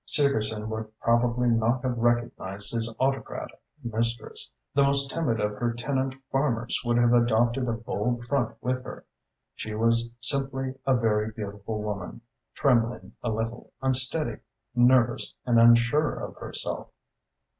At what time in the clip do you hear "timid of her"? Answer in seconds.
5.11-5.75